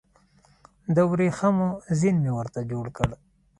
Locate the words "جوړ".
2.71-2.85